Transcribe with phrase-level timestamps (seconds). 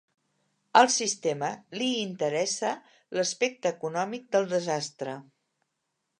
[0.79, 1.49] Al sistema
[1.81, 2.73] li interessa
[3.19, 5.17] l'aspecte econòmic del desastre.